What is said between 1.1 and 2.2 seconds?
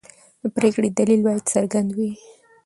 باید څرګند وي.